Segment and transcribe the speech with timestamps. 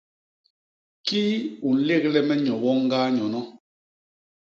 [1.05, 1.35] Kii
[1.67, 3.41] u nlégle me nyo woñ ñgaa nyono?